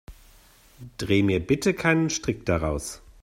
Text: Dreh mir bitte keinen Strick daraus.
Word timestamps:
Dreh 0.97 1.21
mir 1.21 1.39
bitte 1.39 1.75
keinen 1.75 2.09
Strick 2.09 2.43
daraus. 2.47 3.03